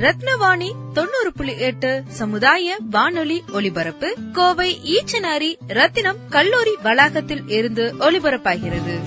[0.00, 4.16] ரத்னவாணி தொண்ணூறு புள்ளி எட்டு சமுதாய வானொலி ஒலிபரப்பு.
[4.32, 9.00] கோவை ஈச்சனாரி ரத்தினம் கல்லூரி வளாகத்தில் இருந்து ஒலிபரப்பாகிறது.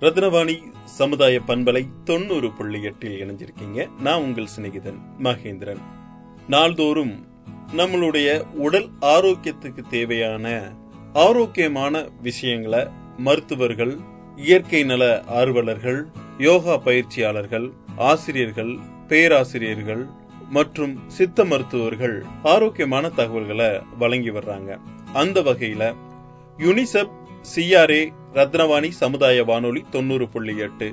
[0.00, 3.88] ரத்னவாணி சமுதாய பண்பலை தொண்ணூறு புள்ளி எட்டில் இணைஞ்சிருக்கீங்க.
[4.00, 5.82] நான் உங்கள் சிநேகிதன் மகேந்திரன்.
[6.48, 7.26] நாள்தோறும்
[7.76, 10.72] நம்மளுடைய உடல் ஆரோக்கியத்துக்கு தேவையான
[11.12, 16.00] ஆரோக்கியமான விஷயங்களை மருத்துவர்கள் இயற்கை நல ஆர்வலர்கள்
[16.38, 20.06] யோகா பயிற்சியாளர்கள் ஆசிரியர்கள் பேராசிரியர்கள்
[20.50, 24.78] மற்றும் சித்த மருத்துவர்கள் ஆரோக்கியமான தகவல்களை வழங்கி வர்றாங்க.
[25.12, 25.94] அந்த வகையில
[26.58, 27.14] யுனிசெப்
[27.54, 30.88] சிஆர்ஏ ரத்னவாணி சமுதாய வானொலி தொண்ணூறு புள்ளி எட்டு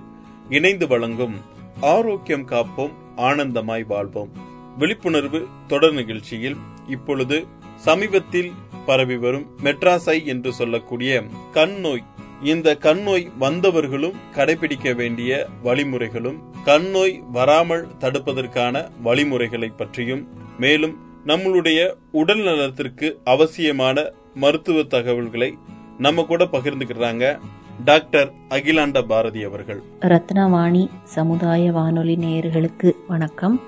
[0.49, 1.35] இணைந்து வழங்கும்
[1.81, 4.31] ஆரோக்கியம் காப்போம் ஆனந்தமாய் வாழ்வோம்
[4.77, 8.51] விழிப்புணர்வு தொடர் நிகழ்ச்சியில் இப்பொழுது சமீபத்தில்
[8.85, 11.23] பரவி வரும் மெட்ராசை என்று சொல்லக்கூடிய
[11.53, 12.03] கண் நோய்
[12.43, 20.27] இந்த கண்ணோய் வந்தவர்களும் கடைபிடிக்க வேண்டிய வழிமுறைகளும் கண்ணோய் வராமல் தடுப்பதற்கான வழிமுறைகளை பற்றியும்
[20.59, 25.57] மேலும் நம்மளுடைய உடல் நலத்திற்கு அவசியமான மருத்துவ தகவல்களை
[25.97, 27.39] நம்ம கூட பகிர்ந்துக்கிறாங்க
[27.85, 29.81] டாக்டர் அகிலாண்ட பாரதி அவர்கள்.
[29.99, 33.61] ரத்னவாணி சமுதாய வானொலி நேயர்களுக்கு வணக்கம்.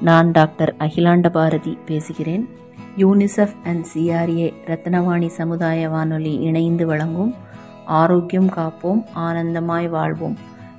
[0.00, 2.48] நான் டாக்டர் அகிலாண்ட பாரதி பேசுகிறேன்.
[2.96, 7.34] யூனிசெஃப் அண்ட் சிஆர்ஏ ரத்னவாணி சமுதாய வானொலி இணைந்து வழங்கும்
[7.88, 10.36] ஆரோக்கியம் காப்போம் ஆனந்தமாய் வாழ்வோம்.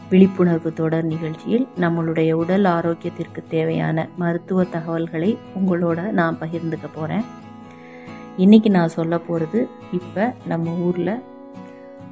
[0.09, 7.25] விழிப்புணர்வு தொடர் நிகழ்ச்சியில் நம்மளுடைய உடல் ஆரோக்கியத்திற்கு தேவையான மருத்துவ தகவல்களை உங்களோட நான் பகிர்ந்துக்க போகிறேன்
[8.37, 11.21] இன்றைக்கி நான் சொல்ல போகிறது இப்போ நம்ம ஊரில்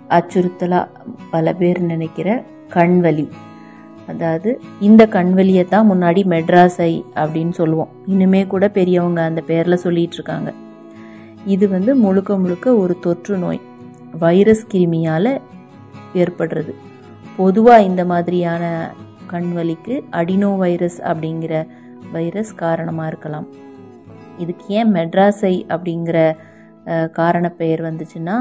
[0.10, 0.88] அச்சுறுத்தலாக
[1.30, 3.28] பல பேர் நினைக்கிற கண்வலி.
[4.08, 7.88] அதாவது இந்த கண்வலியை தான் முன்னாடி மெட்ராஸ் ஐ அப்படின்னு சொல்லுவோம்.
[8.06, 10.54] இனிமே கூட பெரியவங்க அந்த பேரில் சொல்லிகிட்டு இருக்காங்க.
[11.46, 13.62] இது வந்து முழுக்க முழுக்க ஒரு தொற்று நோய்.
[14.24, 15.32] வைரஸ் கிருமியால்
[16.22, 16.74] ஏற்படுறது.
[17.40, 18.64] பொதுவாக இந்த மாதிரியான
[19.32, 21.54] கண்வலிக்கு அடினோ வைரஸ் அப்படிங்கிற
[22.16, 23.48] வைரஸ் காரணமாக இருக்கலாம்.
[24.44, 26.18] இதுக்கு ஏன் மெட்ராஸை அப்படிங்கிற
[27.20, 28.36] காரண பெயர் வந்துச்சுன்னா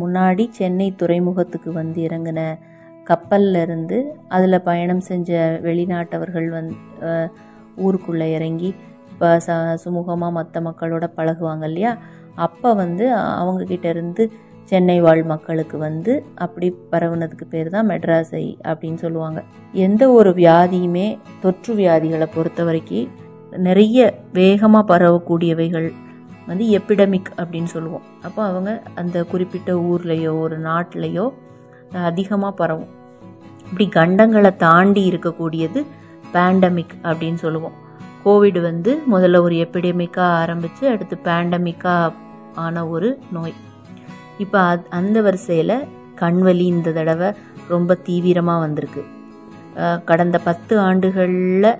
[0.00, 2.40] முன்னாடி சென்னை துறைமுகத்துக்கு வந்து இறங்கின
[3.08, 3.96] கப்பல்ல இருந்து
[4.36, 5.30] அதில் பயணம் செஞ்ச
[5.66, 6.70] வெளிநாட்டவர்கள் வந்
[7.84, 8.70] ஊருக்குள்ளே இறங்கி
[9.12, 11.92] இப்போ ச சுமூகமாக மற்ற மக்களோட பழகுவாங்க இல்லையா?
[12.46, 13.04] அப்போ வந்து
[13.40, 14.24] அவங்கக்கிட்ட இருந்து
[14.70, 19.40] சென்னை வாழ் மக்களுக்கு வந்து அப்படி பரவுனதுக்கு பேர் தான் மெட்ராஸை அப்படின்னு சொல்லுவாங்க.
[19.86, 21.06] எந்த ஒரு வியாதியுமே
[21.40, 23.10] தொற்று வியாதிகளை பொறுத்த வரைக்கும்
[23.66, 23.98] நிறைய
[24.32, 25.88] வேகமாக பரவக்கூடியவைகள்
[26.46, 28.06] வந்து எப்பிடமிக் அப்படின்னு சொல்லுவோம்.
[28.22, 31.26] அப்போ அவங்க அந்த குறிப்பிட்ட ஊர்லேயோ ஒரு நாட்டிலையோ
[32.10, 32.90] அதிகமாக பரவும்.
[33.64, 35.82] இப்படி கண்டங்களை தாண்டி இருக்கக்கூடியது
[36.34, 37.76] பேண்டமிக் அப்படின்னு சொல்லுவோம்.
[38.24, 42.12] கோவிட் வந்து முதல்ல ஒரு எப்பிடமிக்காக ஆரம்பித்து அடுத்து பேண்டமிக்காக
[42.54, 43.54] ஆன ஒரு நோய்.
[44.44, 44.60] இப்போ
[44.98, 45.76] அந்த வரிசையில்
[46.22, 47.28] கண்வலி இந்த தடவை
[47.72, 49.02] ரொம்ப தீவிரமாக வந்திருக்கு.
[50.10, 51.70] கடந்த பத்து ஆண்டுகளில்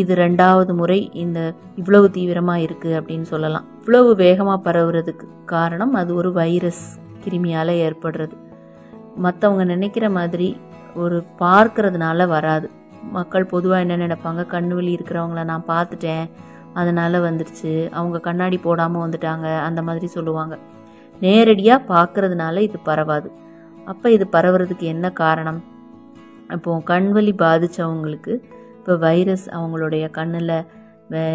[0.00, 1.38] இது ரெண்டாவது முறை இந்த
[1.80, 3.66] இவ்வளவு தீவிரமாக இருக்குது அப்படின்னு சொல்லலாம்.
[3.80, 6.84] இவ்வளவு வேகமாக பரவுறதுக்கு காரணம் அது ஒரு வைரஸ்
[7.24, 8.36] கிருமியால் ஏற்படுறது.
[9.24, 10.48] மற்றவங்க நினைக்கிற மாதிரி
[11.02, 12.68] ஒரு பார்க்கறதுனால வராது.
[13.16, 14.42] மக்கள் பொதுவாக என்ன நினைப்பாங்க?
[14.54, 16.26] கண்ணு வலி இருக்கிறவங்கள நான் பார்த்துட்டேன்.
[16.80, 19.46] அதனால் வந்துடுச்சு அவங்க கண்ணாடி போடாமல் வந்துட்டாங்க.
[19.68, 20.56] அந்த மாதிரி சொல்லுவாங்க.
[21.24, 23.28] நேரடியாக பார்க்கறதுனால இது பரவாது.
[23.90, 25.60] அப்போ இது பரவுறதுக்கு என்ன காரணம்?
[26.56, 28.32] இப்போ கண்வலி பாதித்தவங்களுக்கு
[28.78, 30.56] இப்போ வைரஸ் அவங்களுடைய கண்ணில்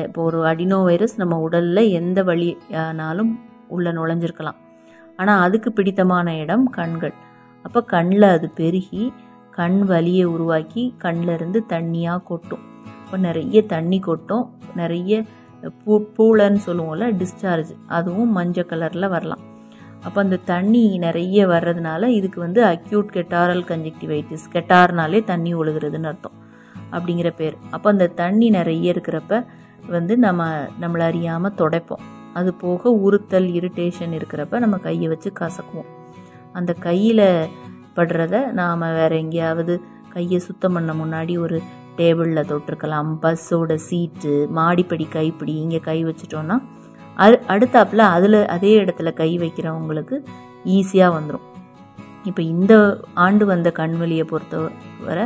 [0.07, 3.31] இப்போ ஒரு அடினோ வைரஸ் நம்ம உடலில் எந்த வழியானாலும்
[3.75, 4.57] உள்ளே நுழைஞ்சிருக்கலாம்.
[5.21, 7.13] ஆனால் அதுக்கு பிடித்தமான இடம் கண்கள்.
[7.65, 9.03] அப்போ கண்ணில் அது பெருகி
[9.57, 12.63] கண் வலியை உருவாக்கி கண்ணில் இருந்து தண்ணியாக கொட்டும்.
[13.03, 14.45] இப்போ நிறைய தண்ணி கொட்டும்.
[14.81, 15.21] நிறைய
[15.83, 19.43] பூ பூளைன்னு சொல்லுவோம்ல டிஸ்சார்ஜ் அதுவும் மஞ்சள் கலரில் வரலாம்.
[20.03, 26.37] அப்போ அந்த தண்ணி நிறைய வர்றதுனால இதுக்கு வந்து அக்யூட் கெட்டாரல் கன்ஜெக்டிவைட்டிஸ் கெட்டார்னாலே தண்ணி ஒழுகுறதுன்னு அர்த்தம்.
[26.91, 27.55] அப்படிங்கிற பேர்.
[27.71, 29.45] அப்போ அந்த தண்ணி நிறைய இருக்கிறப்ப
[29.87, 30.47] வந்து நம்ம
[30.81, 32.05] நம்மளை அறியாமல் துடைப்போம்.
[32.33, 35.89] அது போக உறுத்தல் இரிட்டேஷன் இருக்கிறப்ப நம்ம கையை வச்சு கசக்குவோம்.
[36.53, 37.27] அந்த கையில்
[37.95, 41.61] படுறத நாம் வேற எங்கேயாவது கையை சுத்தம் பண்ண முன்னாடி ஒரு
[41.97, 43.09] டேபிளில் தொட்டிருக்கலாம்.
[43.23, 46.57] பஸ்ஸோட சீட்டு மாடிப்படி கைப்பிடி இங்கே கை வச்சிட்டோன்னா
[47.23, 50.15] அது அடுத்தாப்புல அதில் அதே இடத்துல கை வைக்கிறவங்களுக்கு
[50.75, 51.45] ஈஸியாக வந்துடும்
[52.25, 52.73] இப்போ இந்த
[53.25, 55.25] ஆண்டு வந்த கண்வலியை பொறுத்தவரை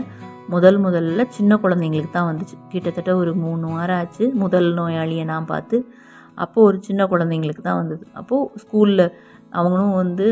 [0.53, 2.55] முதல் முதல்ல சின்ன குழந்தைங்களுக்கு தான் வந்துச்சு.
[2.71, 4.25] கிட்டத்தட்ட ஒரு மூணு வாரம் ஆச்சு.
[4.43, 5.77] முதல் நோயாளியை நான் பார்த்து
[6.37, 8.03] அப்போது ஒரு சின்ன குழந்தைங்களுக்கு தான் வந்தது.
[8.19, 9.05] அப்போது ஸ்கூலில்
[9.57, 10.25] அவங்களும் வந்து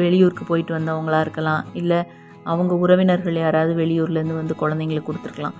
[0.00, 1.62] வெளியூருக்கு போயிட்டு வந்தவங்களா இருக்கலாம்.
[1.80, 1.98] இல்லை
[2.44, 5.56] அவங்க உறவினர்கள் யாராவது வெளியூர்லேருந்து வந்து குழந்தைங்களுக்கு கொடுத்துருக்கலாம்.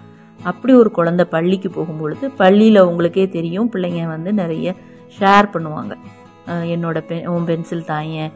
[0.50, 3.70] அப்படி ஒரு குழந்தை பள்ளிக்கு போகும்பொழுது பள்ளியில் அவங்களுக்கே தெரியும்.
[3.74, 4.74] பிள்ளைங்க வந்து நிறைய
[5.16, 5.94] ஷேர் பண்ணுவாங்க.
[6.74, 8.30] என்னோட பெ உன் பென்சில் தாயேன்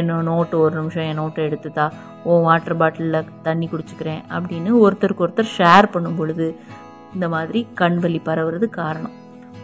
[0.00, 1.86] என்னோட நோட்டு ஒரு நிமிஷம் என் நோட்டை எடுத்துதா?
[2.30, 6.46] உன் வாட்டர் பாட்டிலில் தண்ணி குடிச்சுக்கிறேன் அப்படின்னு ஒருத்தருக்கு ஒருத்தர் ஷேர் பண்ணும் பொழுது
[7.14, 9.14] இந்த மாதிரி கண்வலி பரவுறது காரணம்.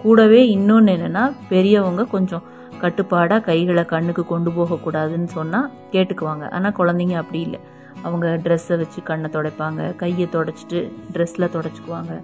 [0.03, 2.45] கூடவே இன்னொன்று என்னென்னா பெரியவங்க கொஞ்சம்
[2.83, 6.45] கட்டுப்பாடாக கைகளை கண்ணுக்கு கொண்டு போகக்கூடாதுன்னு சொன்னால் கேட்டுக்குவாங்க.
[6.56, 7.61] ஆனால் குழந்தைங்க அப்படி இல்லை.
[8.06, 10.81] அவங்க ட்ரெஸ்ஸை வச்சு கண்ணை துடைப்பாங்க கையை தொடச்சிட்டு
[11.15, 12.15] ட்ரெஸ்ஸில் தொடச்சிக்குவாங்க.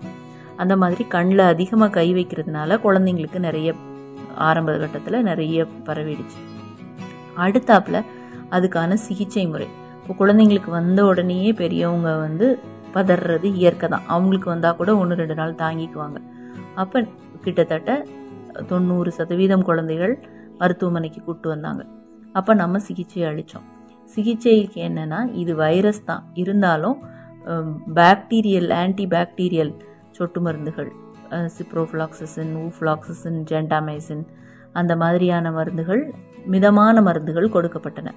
[0.62, 3.71] அந்த மாதிரி கண்ணில் அதிகமாக கை வைக்கிறதுனால குழந்தைங்களுக்கு நிறைய
[4.49, 6.41] ஆரம்ப கட்டத்தில் நிறைய பரவிடுச்சு.
[7.45, 8.01] அடுத்தாப்பில்
[8.57, 9.69] அதுக்கான சிகிச்சை முறை.
[10.01, 12.47] இப்போ குழந்தைங்களுக்கு வந்த உடனேயே பெரியவங்க வந்து
[12.95, 14.07] பதறது இயற்கை தான்.
[14.15, 16.19] அவங்களுக்கு வந்தால் கூட ஒன்று ரெண்டு நாள் தாங்கிக்குவாங்க.
[16.83, 16.99] அப்போ
[17.45, 17.91] கிட்டத்தட்ட
[18.71, 20.15] தொண்ணூறு சதவீதம் குழந்தைகள்
[20.61, 21.83] மருத்துவமனைக்கு கூட்டு வந்தாங்க.
[22.39, 23.69] அப்போ நம்ம சிகிச்சை அளித்தோம்
[24.15, 26.23] சிகிச்சைக்கு என்னென்னா இது வைரஸ் தான்.
[26.43, 26.99] இருந்தாலும்
[27.99, 29.73] பாக்டீரியல் ஆன்டி பாக்டீரியல்
[30.17, 30.91] சொட்டு மருந்துகள்
[31.56, 34.25] சிப்ரோஃப்ளாக்சிசின் ஊஃப்ளாக்சிசின் ஜென்டாமைசின்
[34.73, 36.03] அந்த மாதிரியான மருந்துகள்
[36.47, 38.09] மிதமான மருந்துகள் கொடுக்கப்பட்டன.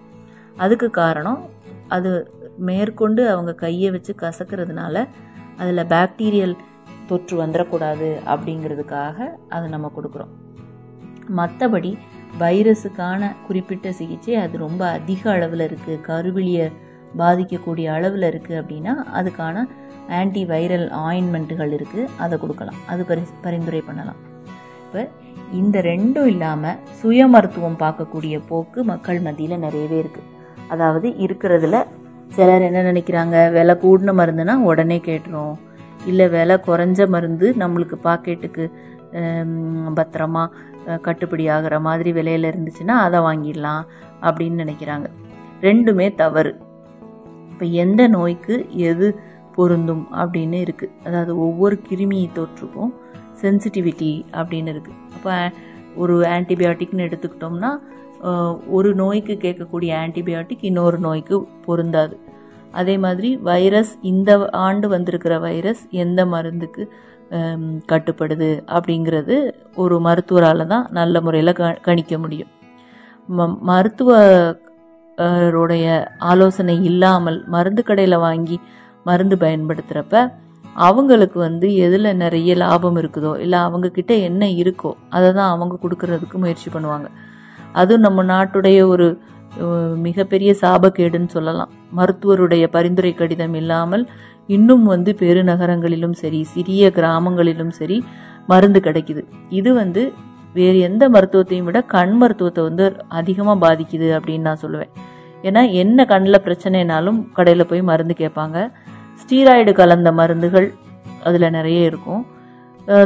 [0.58, 1.40] அதுக்கு காரணம்
[1.88, 2.12] அது
[2.58, 5.06] மேற்கொண்டு அவங்க கையை வச்சு கசக்கிறதுனால
[5.58, 6.56] அதில் பாக்டீரியல்
[7.08, 9.18] தொற்று வந்துடக்கூடாது அப்படிங்கிறதுக்காக
[9.50, 10.32] அதை நம்ம கொடுக்குறோம்.
[11.40, 11.92] மற்றபடி
[12.40, 16.68] வைரஸுக்கான குறிப்பிட்ட சிகிச்சை அது ரொம்ப அதிக அளவில் இருக்குது கருவிலியை
[17.18, 19.66] பாதிக்கக்கூடிய அளவில் இருக்குது அப்படின்னா அதுக்கான
[20.20, 22.80] ஆன்டி வைரல் ஆயின்மெண்ட்டுகள் இருக்குது அதை கொடுக்கலாம்.
[22.92, 24.20] அது பரி பரிந்துரை பண்ணலாம்.
[24.86, 25.02] இப்போ
[25.60, 30.30] இந்த ரெண்டும் இல்லாமல் சுய மருத்துவம் பார்க்கக்கூடிய போக்கு மக்கள் மத்தியில் நிறையவே இருக்குது
[30.74, 31.78] அதாவது இருக்கிறதுல
[32.36, 35.56] சிலர் என்ன நினைக்கிறாங்க விலை கூடின மருந்துனா உடனே கேட்டுரும்.
[36.12, 38.66] இல்லை விலை குறைஞ்ச மருந்து நம்மளுக்கு பாக்கெட்டுக்கு
[40.00, 40.44] பத்திரமா
[41.08, 43.84] கட்டுப்படி ஆகிற மாதிரி விலையில் இருந்துச்சுன்னா அதை வாங்கிடலாம்
[44.28, 45.08] அப்படின்னு நினைக்கிறாங்க.
[45.68, 46.54] ரெண்டுமே தவறு.
[47.52, 48.56] இப்போ எந்த நோய்க்கு
[48.90, 49.08] எது
[49.56, 52.92] பொருந்தும் அப்படின்னு இருக்குது அதாவது ஒவ்வொரு கிருமி தொற்றுக்கும்
[53.42, 55.34] சென்சிட்டிவிட்டி அப்படின்னு இருக்குது அப்போ
[56.02, 57.72] ஒரு ஆன்டிபயோட்டிக்னு எடுத்துக்கிட்டோம்னா
[58.78, 61.36] ஒரு நோய்க்கு கேட்கக்கூடிய ஆன்டிபயோட்டிக் இன்னொரு நோய்க்கு
[61.66, 62.16] பொருந்தாது.
[62.80, 64.30] அதே மாதிரி வைரஸ் இந்த
[64.66, 66.84] ஆண்டு வந்திருக்கிற வைரஸ் எந்த மருந்துக்கு
[67.92, 69.36] கட்டுப்படுது அப்படிங்கிறது
[69.84, 72.52] ஒரு மருத்துவரால் தான் நல்ல முறையில் க கணிக்க முடியும்.
[73.30, 73.40] ம
[73.70, 75.86] மருத்துவருடைய
[76.32, 78.58] ஆலோசனை இல்லாமல் மருந்து கடையில் வாங்கி
[79.10, 80.16] மருந்து பயன்படுத்துகிறப்ப
[80.86, 86.70] அவங்களுக்கு வந்து எதில் நிறைய லாபம் இருக்குதோ இல்லை அவங்கக்கிட்ட என்ன இருக்கோ அதை தான் அவங்க கொடுக்கறதுக்கு முயற்சி
[86.76, 87.08] பண்ணுவாங்க.
[87.80, 89.08] அதுவும் நம்ம நாட்டுடைய ஒரு
[90.06, 91.72] மிகப்பெரிய சாபக்கேடுன்னு சொல்லலாம்.
[91.98, 94.04] மருத்துவருடைய பரிந்துரை கடிதம் இல்லாமல்
[94.56, 97.98] இன்னும் வந்து பெருநகரங்களிலும் சரி சிறிய கிராமங்களிலும் சரி
[98.52, 99.22] மருந்து கிடைக்குது.
[99.60, 100.02] இது வந்து
[100.58, 102.86] வேறு எந்த மருத்துவத்தையும் விட கண் மருத்துவத்தை வந்து
[103.20, 104.92] அதிகமாக பாதிக்குது அப்படின்னு நான் சொல்லுவேன்.
[105.48, 108.58] ஏன்னா என்ன கண்ணில் பிரச்சனைனாலும் கடையில் போய் மருந்து கேட்பாங்க.
[109.22, 110.68] ஸ்டீராய்டு கலந்த மருந்துகள்
[111.28, 112.22] அதில் நிறைய இருக்கும்.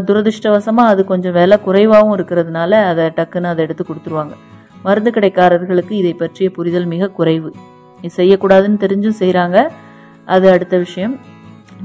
[0.07, 4.33] துரதிருஷ்டவசமாக அது கொஞ்சம் விலை குறைவாகவும் இருக்கிறதுனால அதை டக்குன்னு அதை எடுத்து கொடுத்துருவாங்க.
[4.85, 7.49] மருந்து கடைக்காரர்களுக்கு இதை பற்றிய புரிதல் மிக குறைவு.
[8.03, 9.57] இது செய்யக்கூடாதுன்னு தெரிஞ்சும் செய்கிறாங்க
[10.35, 11.15] அது அடுத்த விஷயம்.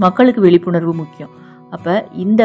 [0.05, 1.33] மக்களுக்கு விழிப்புணர்வு முக்கியம்.
[1.75, 2.43] அப்போ இந்த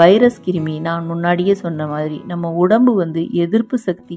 [0.00, 4.16] வைரஸ் கிருமி நான் முன்னாடியே சொன்ன மாதிரி நம்ம உடம்பு வந்து எதிர்ப்பு சக்தி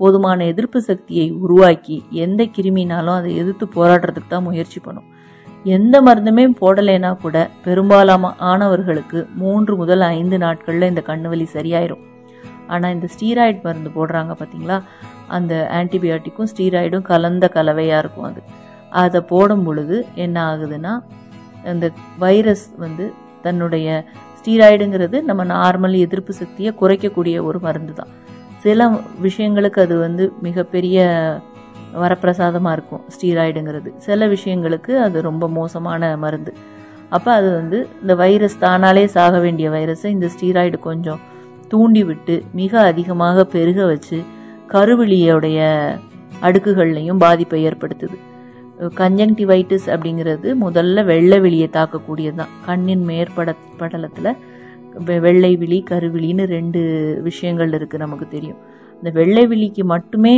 [0.00, 5.08] போதுமான எதிர்ப்பு சக்தியை உருவாக்கி எந்த கிருமினாலும் அதை எதிர்த்து போராடுறதுக்கு தான் முயற்சி பண்ணும்.
[5.64, 12.04] எந்த மருந்துமே போடலைன்னா கூட பெரும்பாலான ஆனவர்களுக்கு மூன்று முதல் ஐந்து நாட்களில் இந்த கண்ணுவலி சரியாயிரும்.
[12.66, 14.80] ஆனால் இந்த ஸ்டீராய்டு மருந்து போடுறாங்க பார்த்தீங்களா
[15.26, 18.42] அந்த ஆன்டிபயோட்டிக்கும் ஸ்டீராய்டும் கலந்த கலவையாக இருக்கும் அது.
[18.90, 21.00] அதை போடும் பொழுது என்ன ஆகுதுன்னா
[21.64, 23.12] அந்த வைரஸ் வந்து
[23.42, 24.04] தன்னுடைய
[24.38, 28.08] ஸ்டீராய்டுங்கிறது நம்ம நார்மல் எதிர்ப்பு சக்தியை குறைக்கக்கூடிய ஒரு மருந்து தான்
[28.62, 31.06] சில விஷயங்களுக்கு அது வந்து மிகப்பெரிய
[32.02, 33.90] வரப்பிரசாதமாக இருக்கும் ஸ்டீராய்டுங்கிறது.
[34.06, 36.52] சில விஷயங்களுக்கு அது ரொம்ப மோசமான மருந்து.
[37.16, 41.20] அப்போ அது வந்து இந்த வைரஸ் தானாலே சாக வேண்டிய வைரஸை இந்த ஸ்டீராய்டு கொஞ்சம்
[41.68, 44.18] தூண்டி விட்டு மிக அதிகமாக பெருக வச்சு
[44.72, 45.60] கருவிழியோடைய
[46.42, 48.16] அடுக்குகள்லையும் பாதிப்பை ஏற்படுத்துது.
[49.00, 54.30] கன்ஜங்டிவைட்டிஸ் அப்படிங்கிறது முதல்ல வெள்ளை விழியை தாக்கக்கூடியது தான் கண்ணின் மேற்பட படலத்தில்
[55.24, 56.80] வெள்ளை விழி கருவிழின்னு ரெண்டு
[57.22, 58.60] விஷயங்கள் இருக்குது நமக்கு தெரியும்.
[58.98, 60.34] இந்த வெள்ளை விழிக்கு மட்டுமே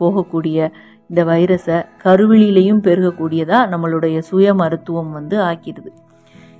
[0.00, 0.68] போகக்கூடிய
[1.10, 5.90] இந்த வைரஸை கருவிழிலையும் பெருகக்கூடியதாக நம்மளுடைய சுய மருத்துவம் வந்து ஆக்கிடுது.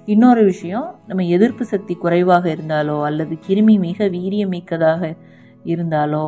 [0.06, 5.12] இன்னொரு விஷயம் நம்ம எதிர்ப்பு சக்தி குறைவாக இருந்தாலோ அல்லது கிருமி மிக வீரியமிக்கதாக
[5.72, 6.24] இருந்தாலோ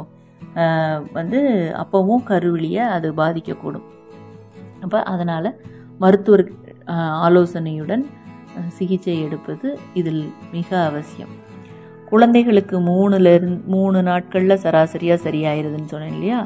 [1.18, 1.40] வந்து
[1.82, 3.86] அப்பவும் கருவிழியை அது பாதிக்கக்கூடும்.
[4.84, 5.50] அப்போ அதனால்
[6.02, 6.44] மருத்துவர்
[7.26, 8.04] ஆலோசனையுடன்
[8.76, 9.68] சிகிச்சை எடுப்பது
[10.00, 11.32] இதில் மிக அவசியம்.
[12.08, 16.40] குழந்தைகளுக்கு மூணுல இருந்து மூணு நாட்களில் சராசரியாக சரியாயிருதுன்னு சொன்னேன் இல்லையா?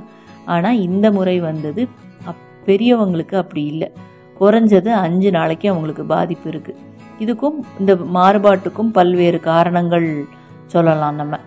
[0.45, 1.83] ஆனால் இந்த முறை வந்தது
[2.25, 3.91] அப் பெரியவங்களுக்கு அப்படி இல்லை.
[4.41, 6.81] குறைஞ்சது அஞ்சு நாளைக்கு அவங்களுக்கு பாதிப்பு இருக்குது
[7.21, 10.09] இதுக்கும் இந்த மாறுபாட்டுக்கும் பல்வேறு காரணங்கள்
[10.67, 11.39] சொல்லலாம் நம்ம.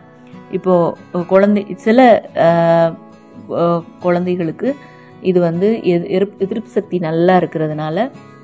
[0.52, 2.00] இப்போது குழந்தை சில
[4.00, 4.70] குழந்தைகளுக்கு
[5.22, 7.98] இது வந்து எது- எதிர்ப்பு எதிர்ப்பு சக்தி நல்லா இருக்கிறதுனால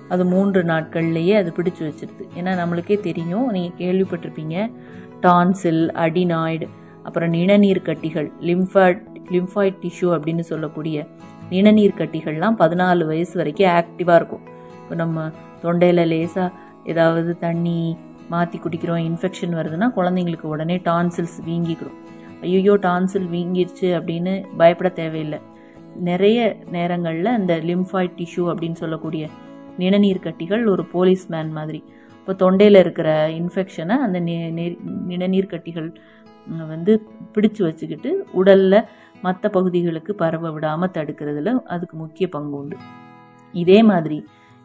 [0.10, 2.24] அது மூன்று நாட்கள்லேயே அது பிடிச்சி வச்சிருது.
[2.40, 4.56] ஏன்னா நம்மளுக்கே தெரியும் நீங்கள் கேள்விப்பட்டிருப்பீங்க
[5.22, 6.68] டான்சில் அடினாய்டு
[7.04, 9.01] அப்புறம் நிணநீர் கட்டிகள் லிம்ஃபாய்ட்
[9.36, 11.06] லிம்ஃபாய்ட் டிஷ்யூ அப்படின்னு சொல்லக்கூடிய
[11.50, 14.44] நிணநீர் கட்டிகள்லாம் பதினாலு வயசு வரைக்கும் ஆக்டிவாக இருக்கும்.
[14.82, 15.25] இப்போ நம்ம
[15.63, 16.50] தொண்டையில் லேசாக
[16.92, 17.80] ஏதாவது தண்ணி
[18.34, 21.98] மாற்றி குடிக்கிறோம் இன்ஃபெக்ஷன் வருதுன்னா குழந்தைங்களுக்கு உடனே டான்சில்ஸ் வீங்கிக்கிறோம்
[22.42, 25.40] ஐயோ டான்சில் வீங்கிருச்சு அப்படின்னு பயப்பட தேவையில்லை.
[26.10, 26.40] நிறைய
[26.75, 29.24] நேரங்களில் அந்த லிம்ஃபாய்ட் டிஷ்யூ அப்படின்னு சொல்லக்கூடிய
[29.78, 31.82] நிணநீர் கட்டிகள் ஒரு போலீஸ்மேன் மாதிரி.
[32.22, 34.18] இப்போ தொண்டையில் இருக்கிற இன்ஃபெக்ஷனை அந்த
[35.10, 35.88] நிணநீர் கட்டிகள்
[36.74, 36.92] வந்து
[37.36, 38.10] பிடிச்சு வச்சுக்கிட்டு
[38.40, 38.78] உடலில்
[39.25, 42.78] மற்ற பகுதிகளுக்கு பரவ விடாமல் தடுக்கிறதுல அதுக்கு முக்கிய பங்கு உண்டு.
[43.54, 44.18] இதே மாதிரி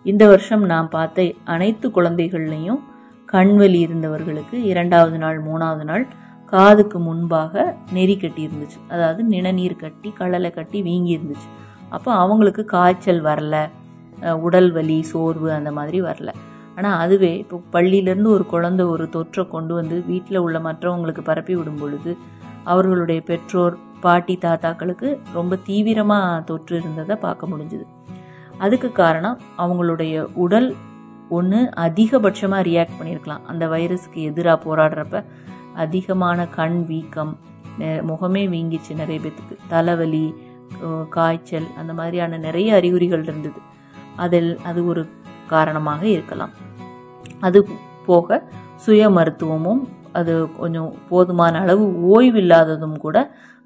[0.04, 2.80] இந்த வருஷம் நான் பார்த்த அனைத்து குழந்தைகள்லையும்
[3.28, 6.04] கண்வலி இருந்தவர்களுக்கு இரண்டாவது நாள் மூணாவது நாள்
[6.52, 7.64] காதுக்கு முன்பாக
[7.96, 8.78] நெறி கட்டி இருந்துச்சு.
[8.88, 11.48] அதாவது நிணநீர் கட்டி கடலை கட்டி வீங்கி இருந்துச்சு.
[11.88, 13.56] அப்போ அவங்களுக்கு காய்ச்சல் வரல
[14.44, 16.30] உடல் வலி சோர்வு அந்த மாதிரி வரல.
[16.76, 21.80] ஆனால் அதுவே இப்போ பள்ளியிலேருந்து ஒரு குழந்தை ஒரு தொற்றை கொண்டு வந்து வீட்டில் உள்ள மற்றவங்களுக்கு பரப்பி விடும்
[21.82, 22.12] பொழுது
[22.72, 27.86] அவர்களுடைய பெற்றோர் பாட்டி தாத்தாக்களுக்கு ரொம்ப தீவிரமாக தொற்று இருந்ததை பார்க்க முடிஞ்சுது.
[28.64, 30.14] அதுக்கு காரணம் அவங்களுடைய
[30.44, 30.68] உடல்
[31.36, 33.46] ஒன்று அதிகபட்சமாக ரியாக்ட் பண்ணியிருக்கலாம்.
[33.50, 35.22] அந்த வைரஸுக்கு எதிராக போராடுறப்ப
[35.84, 37.32] அதிகமான கண் வீக்கம்
[38.10, 39.56] முகமே வீங்கிச்சு நிறைய பேத்துக்கு.
[39.72, 40.26] தலைவலி
[41.16, 43.60] காய்ச்சல் அந்த மாதிரியான நிறைய அறிகுறிகள் இருந்தது.
[44.24, 45.02] அதில் அது ஒரு
[45.48, 46.52] காரணமாக இருக்கலாம்.
[47.40, 47.58] அது
[48.06, 48.42] போக
[48.76, 53.16] சுய மருத்துவமும் அது கொஞ்சம் போதுமான அளவு ஓய்வு இல்லாததும் கூட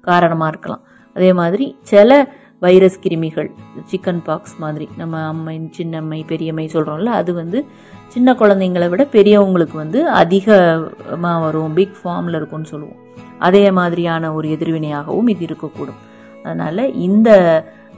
[0.01, 0.83] காரணமாக இருக்கலாம்.
[1.15, 2.27] அதே மாதிரி சில
[2.59, 3.49] வைரஸ் கிருமிகள்
[3.91, 7.65] சிக்கன் பாக்ஸ் மாதிரி நம்ம அம்மை சின்னம்மை பெரியம்மை சொல்கிறோம்ல அது வந்து
[8.07, 11.73] சின்ன குழந்தைங்களை விட பெரியவங்களுக்கு வந்து அதிகமாக வரும்.
[11.73, 12.99] பிக் ஃபார்மில் இருக்கும்னு சொல்லுவோம்.
[13.39, 16.01] அதே மாதிரியான ஒரு எதிர்வினையாகவும் இது இருக்கக்கூடும்.
[16.43, 17.29] அதனால் இந்த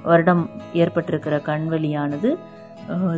[0.03, 2.29] வருடம் ஏற்பட்டிருக்கிற கண்வலியானது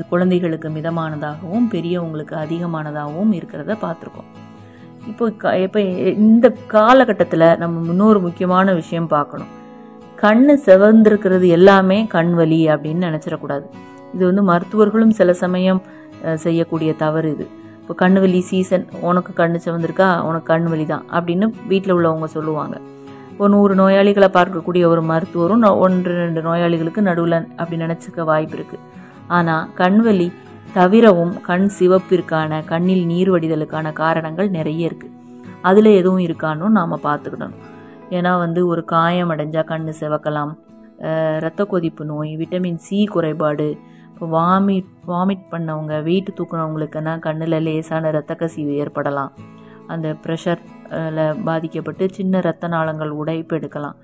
[0.10, 4.30] குழந்தைகளுக்கு மிதமானதாகவும் பெரியவங்களுக்கு அதிகமானதாகவும் இருக்கிறத பார்த்துருக்கோம்.
[5.08, 9.48] இப்போ க- இப்போ இந்த காலகட்டத்தில் நம்ம இன்னொரு முக்கியமான விஷயம் பார்க்கணும்.
[10.16, 13.64] கண் செவந்திருக்கிறது எல்லாமே கண் வலி அப்படின்னு நினச்சிடக்கூடாது.
[14.14, 15.82] இது வந்து மருத்துவர்களும் சில சமயம்
[16.36, 17.48] செய்யக்கூடிய தவறு இது.
[17.82, 20.20] இப்போ கண் வலி சீசன் உனக்கு கண் செவந்திருக்கா?
[20.20, 22.78] உனக்கு கண் வலி தான் அப்படின்னு வீட்டில் உள்ளவங்க சொல்லுவாங்க.
[23.38, 29.70] ஒரு நூறு நோயாளிகளை பார்க்கக்கூடிய ஒரு மருத்துவரும் ஒன்று ரெண்டு நோயாளிகளுக்கு நடுவில் அப்படி நினச்சிக்க வாய்ப்பு இருக்குது ஆனால்
[29.76, 30.28] கண்வலி
[30.74, 35.14] தவிரவும் கண் சிவப்பிற்கான கண்ணில் நீர் வடிதலுக்கான காரணங்கள் நிறைய இருக்குது
[35.62, 37.62] அதில் எதுவும் இருக்கான்னு நாம் பார்த்துக்கிடணும்
[38.10, 40.54] ஏன்னா வந்து ஒரு காயம் அடைஞ்சால் கண் சிவக்கலாம்.
[41.00, 43.68] ரத்த இரத்த கொதிப்பு நோய் விட்டமின் சி குறைபாடு
[44.12, 49.32] இப்போ வாமிட் வாமிட் பண்ணவங்க வெயிட் தூக்குனவங்களுக்குன்னா கண்ணில் லேசான இரத்த கசிவு ஏற்படலாம்.
[49.88, 53.98] அந்த ப்ரெஷரில் பாதிக்கப்பட்டு சின்ன இரத்த நாளங்கள் உடைப்பு எடுக்கலாம்.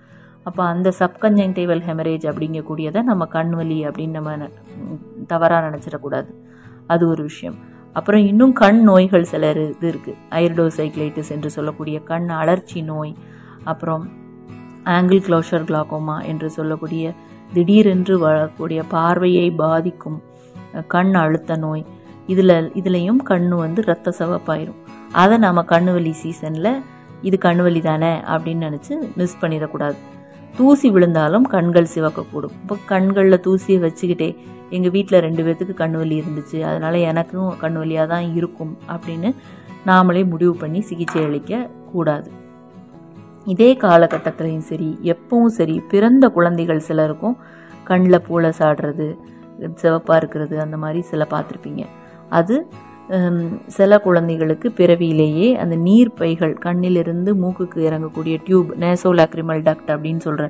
[0.44, 4.50] அப்போ அந்த சப்கன்ஜங்டைவல் ஹெமரேஜ் அப்படிங்கக்கூடியதை நம்ம கண் வலி அப்படின்னு நம்ம
[5.28, 6.32] தவறாக நினச்சிடக்கூடாது.
[6.88, 7.56] அது ஒரு விஷயம்.
[7.94, 13.16] அப்புறம் இன்னும் கண் நோய்கள் சில இது இருக்குது ஐரடோசைக்ளைட்டிஸ் என்று சொல்லக்கூடிய கண் அலர்ச்சி நோய்
[13.64, 14.10] அப்புறம்
[14.86, 17.14] ஆங்கிள் க்ளோஷர் கிளாகோமா என்று சொல்லக்கூடிய
[17.54, 20.22] திடீரென்று வரக்கூடிய பார்வையை பாதிக்கும்
[20.88, 21.86] கண் அழுத்த நோய்.
[22.28, 24.80] இதில் இதுலேயும் கண்ணு வந்து ரத்த சிவப்பாயிரும்.
[25.12, 26.82] அதை நாம் கண்ணுவலி சீசனில்
[27.22, 29.96] இது கண்ணுவலி தானே அப்படின்னு நினச்சி மிஸ் பண்ணிடக்கூடாது.
[30.58, 32.56] தூசி விழுந்தாலும் கண்கள் சிவக்கக்கூடும்.
[32.62, 34.38] இப்போ கண்களில் தூசியை வச்சுக்கிட்டே
[34.76, 36.60] எங்கள் வீட்டில் ரெண்டு பேர்த்துக்கு கண் வலி இருந்துச்சு.
[36.70, 39.32] அதனால் எனக்கும் கண் வலியாக தான் இருக்கும் அப்படின்னு
[39.90, 42.30] நாமளே முடிவு பண்ணி சிகிச்சை அளிக்க கூடாது.
[43.54, 47.36] இதே காலகட்டத்திலையும் சரி எப்பவும் சரி பிறந்த குழந்தைகள் சிலருக்கும்
[47.90, 49.08] கண்ணில் பூளை சாடுறது
[49.82, 51.84] சிவப்பாக இருக்கிறது அந்த மாதிரி சில பார்த்துருப்பீங்க.
[52.40, 52.56] அது
[53.78, 60.46] சில குழந்தைகளுக்கு பிறவியிலேயே அந்த நீர் பைகள் கண்ணிலிருந்து மூக்குக்கு இறங்கக்கூடிய டியூப் நேசோலாக்ரிமல் டக்ட் அப்படின்னு சொல்கிற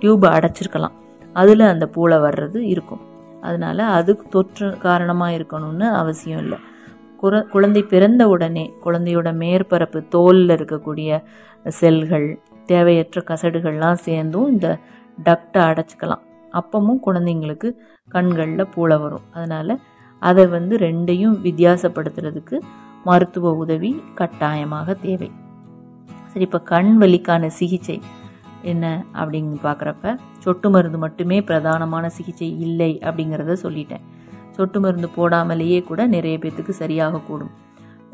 [0.00, 0.94] டியூப் அடைச்சிருக்கலாம்.
[1.36, 3.02] அதில் அந்த பூளை வர்றது இருக்கும்.
[3.42, 6.58] அதனால அதுக்கு தொற்று காரணமாக இருக்கணும்னு அவசியம் இல்லை.
[7.16, 11.22] குற குழந்தை பிறந்த உடனே குழந்தையோட மேற்பரப்பு தோலில் இருக்கக்கூடிய
[11.68, 14.78] செல்கள் தேவையற்ற கசடுகள்லாம் சேர்ந்தும் இந்த
[15.24, 16.22] டக்டை அடைச்சிக்கலாம்.
[16.52, 17.76] அப்பமும் குழந்தைங்களுக்கு
[18.08, 19.24] கண்களில் பூளை வரும்.
[19.32, 19.80] அதனால்
[20.18, 22.58] அதை வந்து ரெண்டையும் வித்தியாசப்படுத்துறதுக்கு
[23.04, 25.30] மருத்துவ உதவி கட்டாயமாக தேவை.
[26.26, 28.00] சரி இப்போ கண் வலிக்கான சிகிச்சை.
[28.72, 28.84] என்ன
[29.20, 34.04] அப்படின்னு பார்க்குறப்ப சொட்டு மருந்து மட்டுமே பிரதானமான சிகிச்சை இல்லை அப்படிங்கிறத சொல்லிட்டேன்.
[34.56, 37.54] சொட்டு மருந்து போடாமலேயே கூட நிறைய பேர்த்துக்கு சரியாகக்கூடும்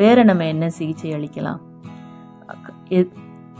[0.00, 1.60] வேற நம்ம என்ன சிகிச்சை அளிக்கலாம்?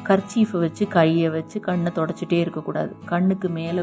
[0.09, 2.93] கர்ச்சீஃபை வச்சு கையை வச்சு கண்ணை தொடச்சிட்டே இருக்கக்கூடாது.
[3.11, 3.83] கண்ணுக்கு மேலே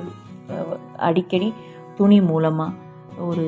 [1.07, 1.49] அடிக்கடி
[1.97, 2.75] துணி மூலமாக
[3.27, 3.45] ஒரு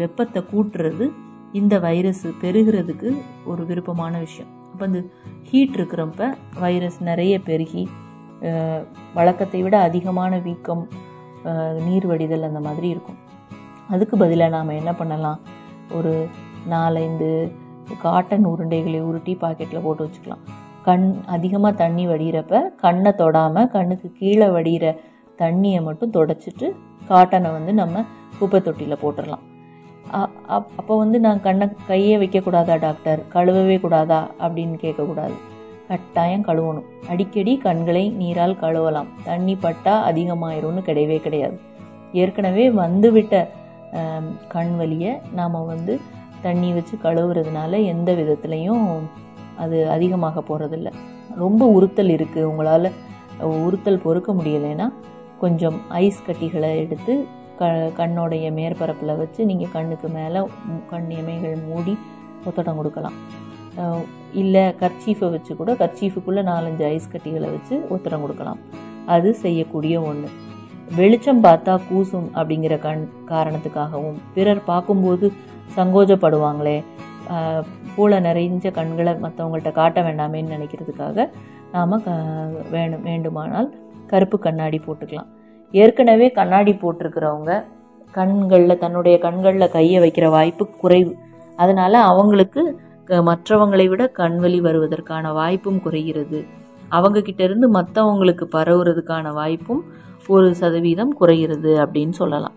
[0.00, 1.06] வெப்பத்தை கூட்டுறது
[1.60, 3.10] இந்த வைரஸ் பெருகிறதுக்கு
[3.50, 4.52] ஒரு விருப்பமான விஷயம்.
[4.72, 5.00] அப்போ இந்த
[5.48, 6.28] ஹீட் இருக்கிறப்ப
[6.60, 7.84] வைரஸ் நிறைய பெருகி
[9.14, 10.88] வழக்கத்தை விட அதிகமான வீக்கம்
[11.86, 13.16] நீர் வடிதல் அந்த மாதிரி இருக்கும்.
[13.88, 15.40] அதுக்கு பதிலாக நாம் என்ன பண்ணலாம்?
[15.92, 16.28] ஒரு
[16.70, 17.52] நாலஞ்சு
[18.00, 20.48] காட்டன் உருண்டைகளை உருட்டி பாக்கெட்டில் போட்டு வச்சுக்கலாம்.
[20.84, 24.96] கண் அதிகமாக தண்ணி வடிகிறப்ப கண்ணை தொடாமல் கண்ணுக்கு கீழே வடிகிற
[25.38, 26.72] தண்ணியை மட்டும் தொடச்சிட்டு
[27.08, 28.04] காட்டனை வந்து நம்ம
[28.38, 29.50] குப்பை தொட்டியில் போட்டுடலாம்
[30.12, 33.22] அப்- அப்போ வந்து நான் கண்ணை கையே வைக்கக்கூடாதா டாக்டர்?
[33.34, 34.30] கழுவவே கூடாதா?
[34.40, 35.32] அப்படின்னு கேட்கக்கூடாது.
[35.88, 36.88] கட்டாயம் கழுவணும்.
[37.12, 39.08] அடிக்கடி கண்களை நீரால் கழுவலாம்.
[39.28, 41.56] தண்ணி பட்டா அதிகமாயிரும்னு கிடையவே கிடையாது.
[42.22, 43.34] ஏற்கனவே வந்துவிட்ட
[44.54, 45.94] கண் வலியை நாம் வந்து
[46.42, 48.86] தண்ணி வச்சு கழுவுறதுனால எந்த விதத்துலையும்
[49.62, 50.90] அது அதிகமாக போகிறதில்ல
[51.42, 52.88] ரொம்ப உறுத்தல் இருக்குது உங்களால்
[53.66, 54.86] உறுத்தல் பொறுக்க முடியலைன்னா
[55.42, 57.14] கொஞ்சம் ஐஸ் கட்டிகளை எடுத்து
[57.58, 60.40] க கண்ணோடைய மேற்பரப்பில் வச்சு நீங்கள் கண்ணுக்கு மேலே
[60.90, 61.94] கண் இமைகள் மூடி
[62.48, 63.16] ஒத்தடம் கொடுக்கலாம்.
[64.40, 68.60] இல்லை கர்ச்சீஃபை வச்சு கூட கர்ச்சீஃபுக்குள்ளே நாலஞ்சு ஐஸ் கட்டிகளை வச்சு உத்தரம் கொடுக்கலாம்.
[69.14, 70.28] அது செய்யக்கூடிய ஒன்று
[70.98, 74.18] வெளிச்சம் பார்த்தா கூசும் அப்படிங்கிற கண் காரணத்துக்காகவும்.
[74.34, 75.26] பிறர் பார்க்கும்போது
[75.76, 76.76] சங்கோஜப்படுவாங்களே.
[77.94, 81.26] பூளை நிறைஞ்ச கண்களை மற்றவங்கள்ட்ட காட்ட வேண்டாமேன்னு நினைக்கிறதுக்காக
[81.74, 82.16] நாம் க
[82.74, 83.68] வேணும் வேண்டுமானால்
[84.10, 85.30] கருப்பு கண்ணாடி போட்டுக்கலாம்.
[85.74, 87.52] ஏற்கனவே கண்ணாடி போட்டிருக்கிறவங்க
[88.18, 91.12] கண்களில் தன்னுடைய கண்களில் கையை வைக்கிற வாய்ப்பு குறைவு.
[91.62, 92.62] அதனால் அவங்களுக்கு
[93.28, 96.40] மற்றவங்களை விட கண்வலி வருவதற்கான வாய்ப்பும் குறைகிறது.
[96.88, 99.82] அவங்க கிட்ட இருந்து மற்றவங்களுக்கு பரவுறதுக்கான வாய்ப்பும்
[100.34, 102.56] ஒரு சதவீதம் குறைகிறது அப்படின்னு சொல்லலாம்.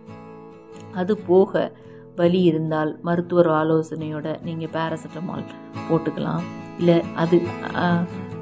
[0.94, 1.72] அது போக
[2.16, 5.44] வலி இருந்தால் மருத்துவர் ஆலோசனையோட நீங்கள் பேராசிட்டமால்
[5.88, 6.44] போட்டுக்கலாம்.
[6.80, 7.38] இல்லை அது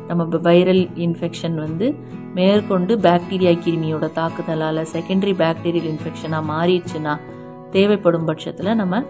[0.07, 1.87] நம்ம வைரல் இன்ஃபெக்ஷன் வந்து
[2.37, 7.13] மேற்கொண்டு பாக்டீரியா கிருமியோட தாக்குதலால் செகண்டரி பாக்டீரியல் இன்ஃபெக்ஷனாக மாறிடுச்சுன்னா
[7.75, 9.03] தேவைப்படும் பட்சத்தில் நம்ம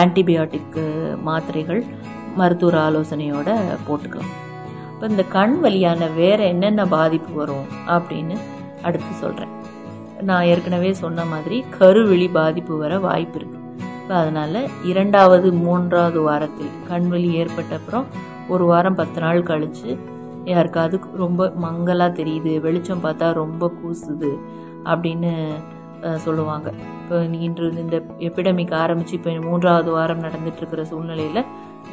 [0.00, 0.78] ஆன்டிபயோட்டிக்
[1.28, 1.82] மாத்திரைகள்
[2.40, 3.48] மருத்துவர் ஆலோசனையோட
[3.86, 4.32] போட்டுக்கலாம்.
[4.92, 7.66] இப்போ இந்த கண் வழியான வேற என்னென்ன பாதிப்பு வரும்
[7.96, 8.36] அப்படின்னு
[8.82, 9.52] அடுத்து சொல்கிறேன்
[10.28, 13.58] நான் ஏற்கனவே சொன்ன மாதிரி கருவெளி பாதிப்பு வர வாய்ப்பு இருக்கு.
[14.02, 18.06] இப்போ அதனால இரண்டாவது மூன்றாவது வாரத்தில் கண்வெளி ஏற்பட்ட அப்புறம்
[18.48, 19.90] ஒரு வாரம் பத்து நாள் கழிச்சு
[20.44, 24.30] யாருக்காவது ரொம்ப மங்கலாக தெரியுது வெளிச்சம் பார்த்தா ரொம்ப கூசுது
[24.84, 25.32] அப்படின்னு
[26.24, 26.68] சொல்லுவாங்க.
[27.02, 27.96] இப்போ இன்று இந்த
[28.28, 31.42] எபிடமிக் ஆரம்பித்து இப்போ மூன்றாவது வாரம் நடந்துட்டு இருக்கிற சூழ்நிலையில்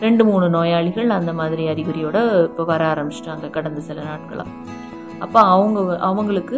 [0.05, 2.17] ரெண்டு மூணு நோயாளிகள் அந்த மாதிரி அறிகுறியோட
[2.49, 4.49] இப்போ வர ஆரம்பிச்சிட்டாங்க கடந்த சில நாட்களாக
[5.25, 6.57] அப்போ அவங்க அவங்களுக்கு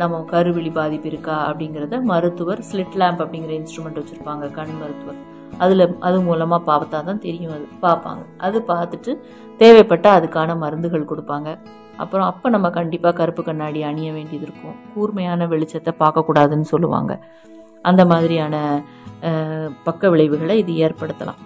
[0.00, 5.20] நம்ம கருவிழி பாதிப்பு இருக்கா அப்படிங்கிறத மருத்துவர் ஸ்லிட் லேம்ப் அப்படிங்கிற இன்ஸ்ட்ருமெண்ட் வச்சுருப்பாங்க கண் மருத்துவர்.
[5.58, 8.22] அதில் அது மூலமாக பார்த்தா தான் தெரியும் அது பார்ப்பாங்க.
[8.38, 9.12] அது பார்த்துட்டு
[9.60, 11.48] தேவைப்பட்ட அதுக்கான மருந்துகள் கொடுப்பாங்க.
[11.96, 14.76] அப்புறம் அப்போ நம்ம கண்டிப்பாக கருப்பு கண்ணாடி அணிய வேண்டியது இருக்கும்.
[14.94, 17.12] கூர்மையான வெளிச்சத்தை பார்க்கக்கூடாதுன்னு சொல்லுவாங்க.
[17.84, 18.56] அந்த மாதிரியான
[19.22, 21.40] அஹ், பக்க விளைவுகளை இது ஏற்படுத்தலாம்.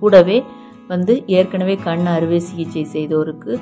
[0.00, 0.36] கூடவே
[0.88, 3.52] வந்து ஏற்கனவே கண் அறுவை சிகிச்சை செய்தோருக்கு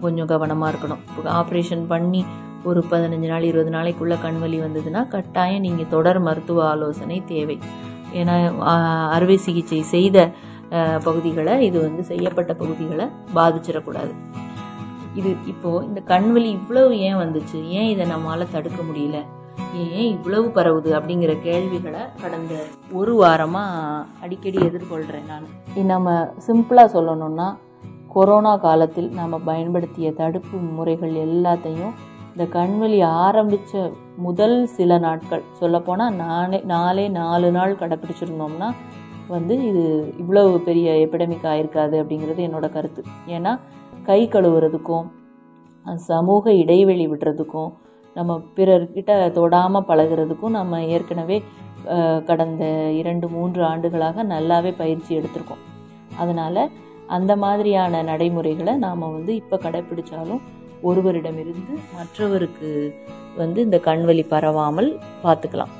[0.00, 1.02] கொஞ்சம் கவனமாக இருக்கணும்.
[1.08, 2.20] இப்போ ஆப்ரேஷன் பண்ணி
[2.64, 7.56] ஒரு பதினஞ்சு நாள் இருபது நாளைக்குள்ள கண் வலி வந்ததுன்னா கட்டாயம் நீங்கள் தொடர் மருத்துவ ஆலோசனை தேவை.
[8.14, 8.36] ஏன்னா
[9.08, 10.18] அறுவை சிகிச்சை செய்த
[11.04, 14.12] பகுதிகளை இது வந்து செய்யப்பட்ட பகுதிகளை பாதிச்சிடக்கூடாது.
[15.14, 17.58] இது இப்போது இந்த கண்வெளி இவ்வளவு ஏன் வந்துச்சு?
[17.68, 19.18] ஏன் இதை நம்மளால் தடுக்க முடியல?
[19.74, 20.90] ஏன் இவ்வளவு பரவுது?
[20.98, 22.54] அப்படிங்கிற கேள்விகளை கடந்த
[22.92, 25.48] ஒரு வாரமாக அடிக்கடி எதிர்கொள்கிறேன் நான்.
[25.92, 26.14] நம்ம
[26.46, 27.48] சிம்பிளாக சொல்லணும்னா
[28.08, 31.92] கொரோனா காலத்தில் நாம் பயன்படுத்திய தடுப்பு முறைகள் எல்லாத்தையும்
[32.40, 33.80] இந்த கண்வெளி ஆரம்பித்த
[34.26, 38.68] முதல் சில நாட்கள் சொல்லப்போனால் நானே நாலே நாலு நாள் கடைப்பிடிச்சிருந்தோம்னா
[39.32, 39.82] வந்து இது
[40.18, 43.02] இவ்வளவு பெரிய எபிடமிக் ஆயிருக்காது அப்படிங்கிறது என்னோட கருத்து.
[43.34, 43.52] ஏன்னா
[44.06, 45.08] கை கழுவுறதுக்கும்
[46.08, 47.70] சமூக இடைவெளி விடுறதுக்கும்
[48.16, 51.38] நம்ம பிறர்கிட்ட தொடாமல் பழகுறதுக்கும் நம்ம ஏற்கனவே
[52.30, 52.64] கடந்த
[53.00, 55.62] இரண்டு மூன்று ஆண்டுகளாக நல்லாவே பயிற்சி எடுத்திருக்கோம்.
[56.22, 56.62] அதனால்
[57.18, 60.42] அந்த மாதிரியான நடைமுறைகளை நாம் வந்து இப்போ கடைப்பிடிச்சாலும்
[60.88, 62.70] ஒருவரிடமிருந்து மற்றவருக்கு
[63.40, 64.90] வந்து இந்த கண்வலி பரவாமல்
[65.24, 65.74] பார்த்துக்கலாம்.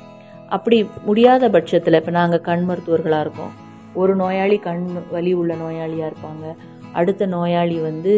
[0.55, 3.53] அப்படி முடியாத பட்சத்தில் இப்போ நாங்கள் கண் மருத்துவர்களாக இருக்கோம்.
[4.01, 4.85] ஒரு நோயாளி கண்
[5.15, 6.45] வலி உள்ள நோயாளியாக இருப்பாங்க.
[6.99, 8.13] அடுத்த நோயாளி வந்து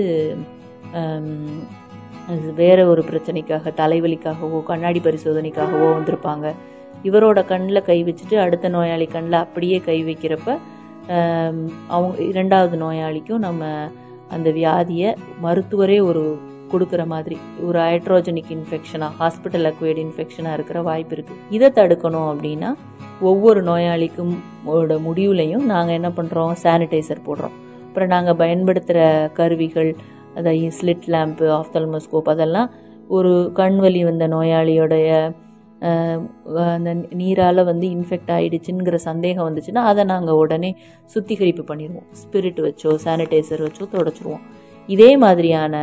[2.26, 6.48] வேறு வேற ஒரு பிரச்சனைக்காக தலைவலிக்காகவோ கண்ணாடி பரிசோதனைக்காகவோ வந்திருப்பாங்க.
[7.08, 10.58] இவரோட கண்ணில் கை வச்சுட்டு அடுத்த நோயாளி கண்ணில் அப்படியே கை வைக்கிறப்ப
[11.94, 13.64] அவங்க இரண்டாவது நோயாளிக்கும் நம்ம
[14.36, 15.10] அந்த வியாதியை
[15.46, 16.24] மருத்துவரே ஒரு
[16.74, 17.38] கொடுக்குற மாதிரி.
[17.68, 22.72] ஒரு ஹைட்ரோஜனிக் இன்ஃபெக்ஷனாக ஹாஸ்பிட்டல் அக்வைடு இன்ஃபெக்ஷனாக இருக்கிற வாய்ப்பு இருக்குது இதை தடுக்கணும் அப்படின்னா
[23.30, 24.34] ஒவ்வொரு நோயாளிக்கும்
[24.74, 27.56] ஓட முடிவுலையும் நாங்கள் என்ன பண்ணுறோம் சானிடைசர் போடுறோம்.
[27.88, 29.00] அப்புறம் நாங்கள் பயன்படுத்துகிற
[29.40, 29.92] கருவிகள்
[30.38, 32.70] அதாவது ஸ்லிட் லேம்ப்பு ஆஃப்தல்மோஸ்கோப் அதெல்லாம்
[33.18, 35.10] ஒரு கண் வலி வந்த நோயாளியோடைய
[36.76, 40.72] அந்த நீரால் வந்து இன்ஃபெக்ட் ஆகிடுச்சுங்கிற சந்தேகம் வந்துச்சுன்னா அதை நாங்கள் உடனே
[41.14, 42.08] சுத்திகரிப்பு பண்ணிடுவோம்.
[42.22, 44.44] ஸ்பிரிட் வச்சோ சானிடைசர் வச்சோ தொடச்சிருவோம்.
[44.90, 45.76] இதே மாதிரியான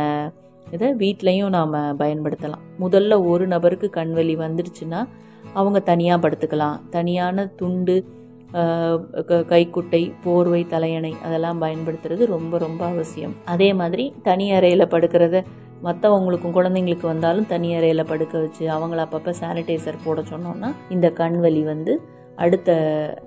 [0.71, 2.61] இதை வீட்லேயும் நாம் பயன்படுத்தலாம்.
[2.79, 5.07] முதல்ல ஒரு நபருக்கு கண்வலி வந்துடுச்சுன்னா
[5.53, 6.79] அவங்க தனியாக படுத்துக்கலாம்.
[6.89, 8.05] தனியான துண்டு
[8.51, 13.35] க- கைக்குட்டை போர்வை தலையணை அதெல்லாம் பயன்படுத்துறது ரொம்ப ரொம்ப அவசியம்.
[13.45, 15.43] அதே மாதிரி தனி அறையில் படுக்கிறத
[15.83, 22.01] மற்றவங்களுக்கும் குழந்தைங்களுக்கு வந்தாலும் தனி அறையில் படுக்க வச்சு அவங்கள அப்பப்போ சானிடைசர் போட சொன்னோம்னா இந்த கண்வலி வந்து
[22.35, 22.71] அடுத்த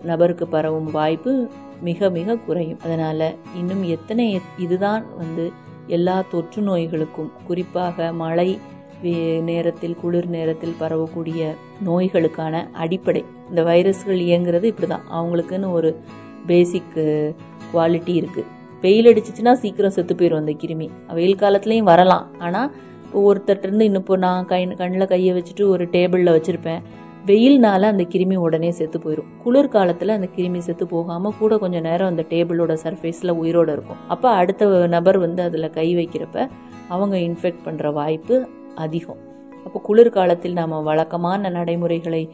[0.02, 1.48] நபருக்கு பரவும் வாய்ப்பு
[1.80, 2.80] மிக மிக குறையும்.
[2.80, 5.52] அதனால் இன்னும் எத்தனை இதுதான் வந்து
[5.87, 8.59] எல்லா தொற்று நோய்களுக்கும் குறிப்பாக மழை
[9.03, 11.55] வே- நேரத்தில் குளிர் நேரத்தில் பரவக்கூடிய
[11.87, 13.25] நோய்களுக்கான அடிப்படை.
[13.49, 15.01] இந்த வைரஸ்கள் இயங்குறது இப்படிதான்.
[15.12, 16.01] அவங்களுக்குன்னு ஒரு
[16.47, 17.35] பேசிக்
[17.75, 18.44] குவாலிட்டி இருக்கு.
[18.81, 20.88] வெயில் அடிச்சிச்சுன்னா சீக்கிரம் செத்து போயிடும் அந்த கிருமி.
[21.12, 22.38] வெயில் காலத்துலேயும் வரலாம்.
[22.38, 22.75] ஆனால்
[23.14, 26.83] இப்போ இருந்து இன்னும் இப்போ நான் கை கண்ணில் கையை வச்சுட்டு ஒரு டேபிளில் வச்சுருப்பேன்.
[27.26, 32.08] வெயில்னால அந்த கிருமி உடனே செத்து போயிடும் குளிர் காலத்துல அந்த கிருமி செத்து போகாம கூட கொஞ்சம் நேரம்
[32.08, 33.96] அந்த டேபிளோட சர்ஃபேஸ்ல உயிரோட இருக்கும்.
[34.08, 36.48] அப்ப அடுத்த நபர் வந்து அதுல கை வைக்கிறப்ப
[36.88, 39.16] அவங்க இன்ஃபெக்ட் பண்ற வாய்ப்பு அதிகம்.
[39.64, 42.30] அப்போ குளிர்காலத்தில் நாம் வழக்கமான நடைமுறைகளை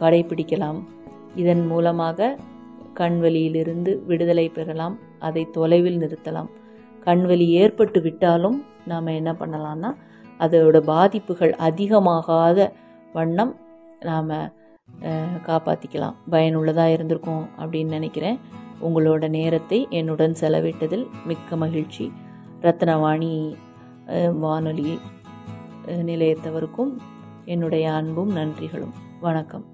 [0.00, 0.82] கடைபிடிக்கலாம்.
[1.34, 2.38] இதன் மூலமாக
[2.94, 4.98] கண்வலியிலிருந்து விடுதலை பெறலாம்.
[5.18, 6.48] அதை தொலைவில் நிறுத்தலாம்.
[7.04, 9.94] கண்வலி ஏற்பட்டு விட்டாலும் நாம் என்ன பண்ணலாம்னா
[10.38, 12.72] அதோட பாதிப்புகள் அதிகமாகாத
[13.12, 13.56] வண்ணம்
[14.04, 14.30] நாம்
[15.46, 18.38] காப்பாற்றிக்கலாம் பயனுள்ளதாக இருந்திருக்கும் அப்படின்னு நினைக்கிறேன்.
[18.82, 22.12] உங்களோட நேரத்தை என்னுடன் செலவிட்டதில் மிக்க மகிழ்ச்சி.
[22.60, 23.54] ரத்னவாணி
[24.38, 24.98] வானொலி
[25.86, 26.90] நிலையத்தவருக்கும்
[27.44, 28.92] என்னுடைய அன்பும் நன்றிகளும்.
[29.20, 29.64] வணக்கம்.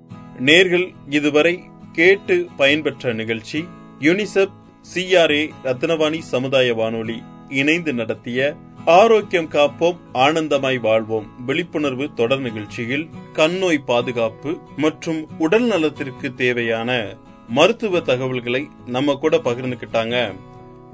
[0.44, 1.60] நேர்கள் இதுவரை
[1.92, 3.64] கேட்டு பயன்பெற்ற நிகழ்ச்சி
[3.98, 4.54] யுனிசெப்
[4.94, 11.44] சிஆர்ஏ ரத்னவாணி சமுதாய வானொலி இணைந்து நடத்திய ஆரோக்கியம் காப்போம் ஆனந்தமாய் வாழ்வோம்.
[11.44, 17.16] விழிப்புணர்வு தொடர் நிகழ்ச்சியில் கண்ணோய் பாதுகாப்பு மற்றும் உடல் நலத்திற்கு தேவையான
[17.48, 20.34] மருத்துவ தகவல்களை நம்ம கூட பகிர்ந்துக்கிட்டாங்க.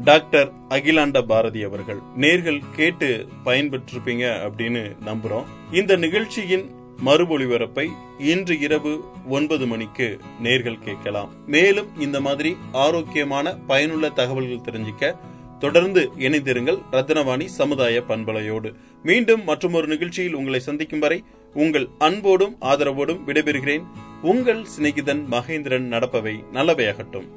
[0.04, 1.98] டாக்டர் அகிலாண்ட பாரதி அவர்கள்.
[2.20, 5.44] நேர்கள் கேட்டு பயன்பெற்றிருப்பீங்க அப்படின்னு நம்புறோம்.
[5.72, 7.88] இந்த நிகழ்ச்சியின் மறு ஒளிபரப்பை
[8.18, 11.30] இன்று இரவு ஒன்பது மணிக்கு நேர்கள் கேட்கலாம்.
[11.46, 15.16] மேலும் இந்த மாதிரி ஆரோக்கியமான பயனுள்ள தகவல்கள் தெரிஞ்சுக்க
[15.64, 18.70] தொடர்ந்து இணைந்திருங்கள் ரத்னவாணி சமுதாய பண்பலையோடு.
[19.02, 21.24] மீண்டும் மற்றொரு நிகழ்ச்சியில் உங்களை சந்திக்கும் வரை
[21.54, 23.84] உங்கள் அன்போடும் ஆதரவோடும் விடைபெறுகிறேன்.
[24.22, 27.28] உங்கள் சிநேகிதன் மகேந்திரன் நடப்பவை நல்லவையாகட்டும்.